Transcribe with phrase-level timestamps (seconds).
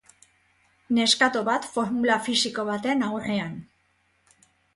[0.97, 3.55] Neskato bat formula fisiko baten aurrean.